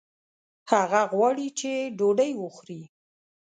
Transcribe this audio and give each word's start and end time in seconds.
هغه 0.71 1.01
غواړي 1.11 1.47
چې 1.59 1.71
ډوډۍ 1.97 2.31
وخوړي 2.37 2.81